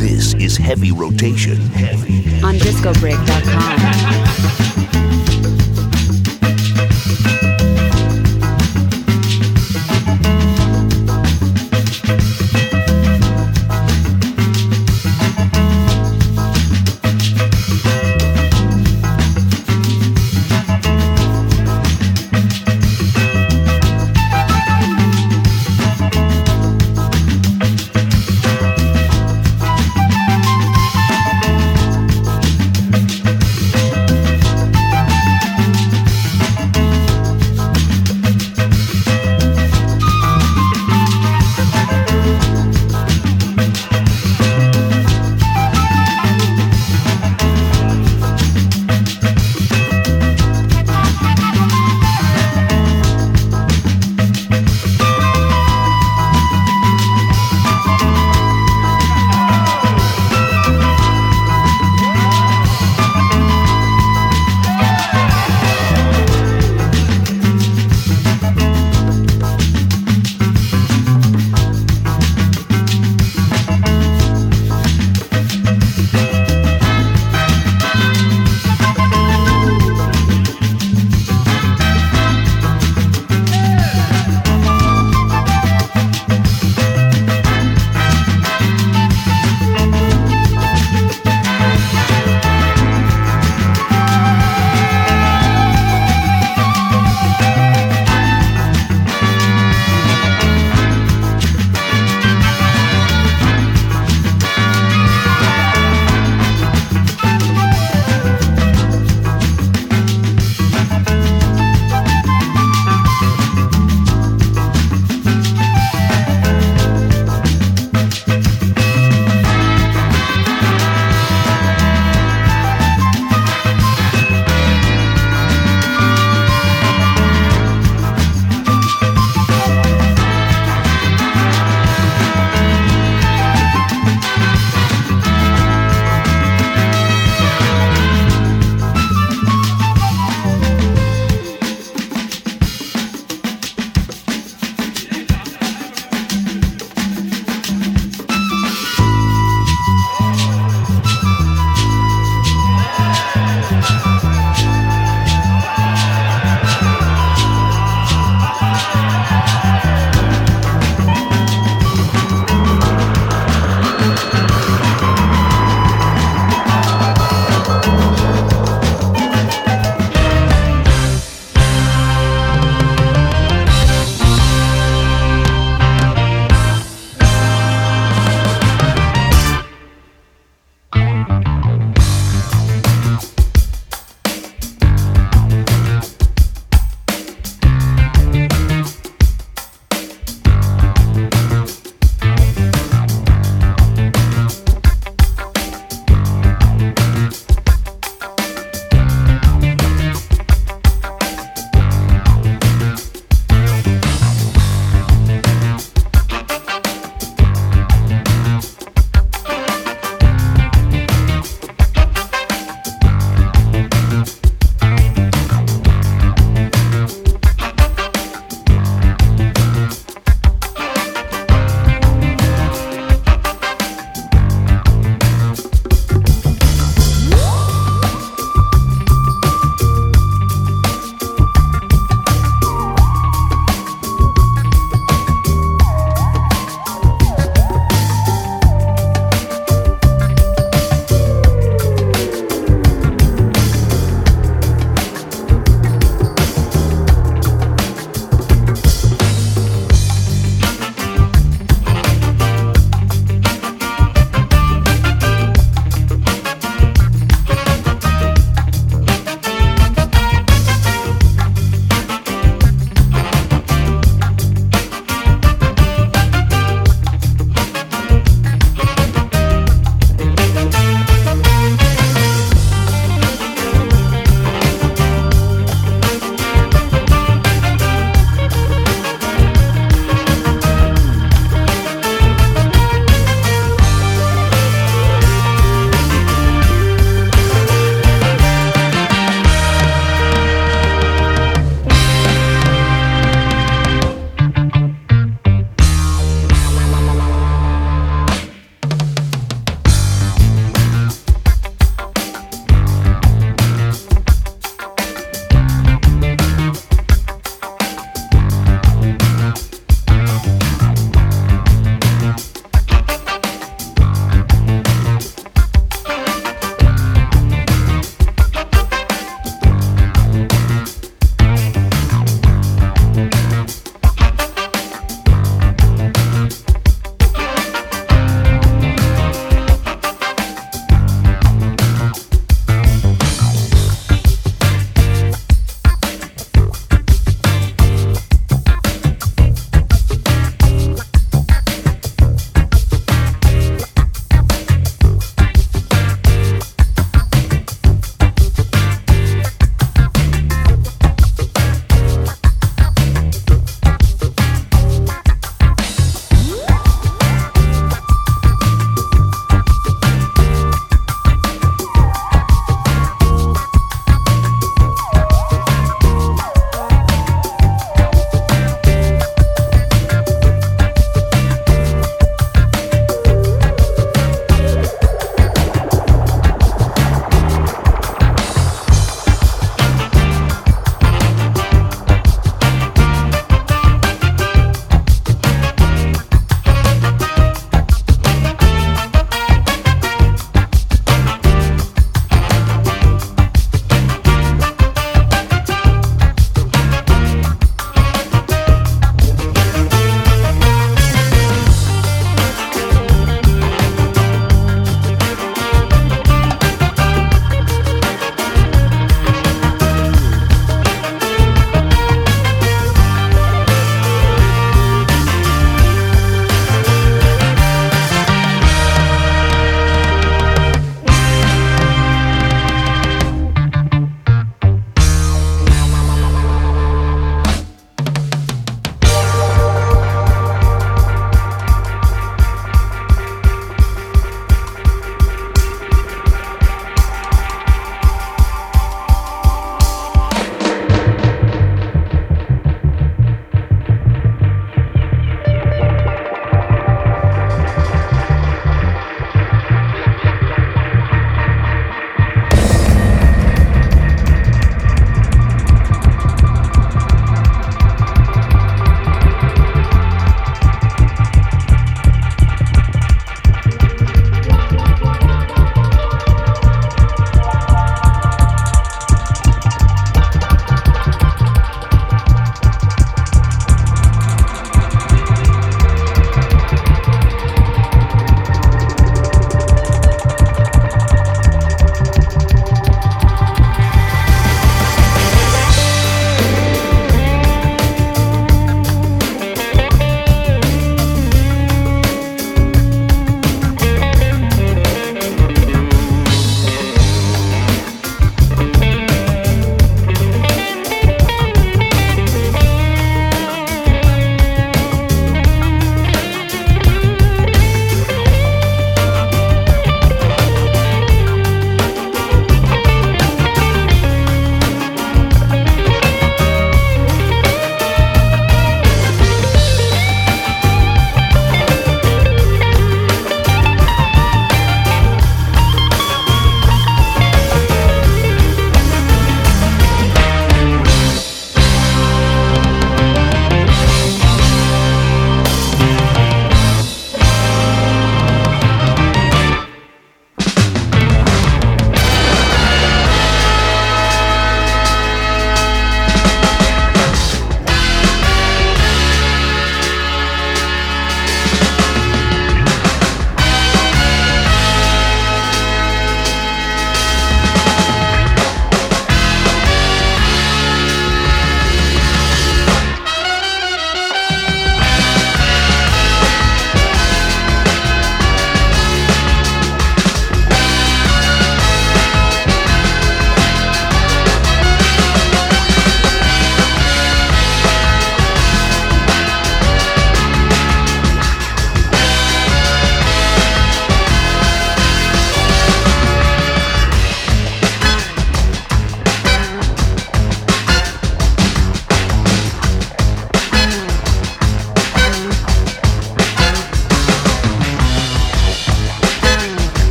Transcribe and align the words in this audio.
This 0.00 0.32
is 0.32 0.56
heavy 0.56 0.92
rotation. 0.92 1.58
Heavy. 1.76 2.24
on 2.42 2.54
discobreak.com. 2.54 5.09